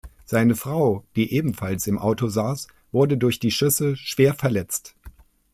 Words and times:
Seine 0.25 0.55
Frau, 0.55 1.05
die 1.15 1.31
ebenfalls 1.31 1.85
im 1.85 1.99
Auto 1.99 2.27
saß, 2.27 2.67
wurde 2.91 3.19
durch 3.19 3.39
die 3.39 3.51
Schüsse 3.51 3.95
schwer 3.95 4.33
verletzt. 4.33 4.95